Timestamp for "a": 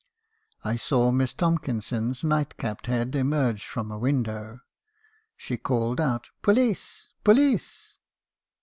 3.91-3.99